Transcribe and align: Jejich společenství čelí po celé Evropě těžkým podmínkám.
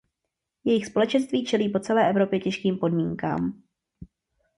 Jejich 0.63 0.85
společenství 0.87 1.45
čelí 1.45 1.69
po 1.69 1.79
celé 1.79 2.09
Evropě 2.09 2.39
těžkým 2.39 2.77
podmínkám. 2.77 3.63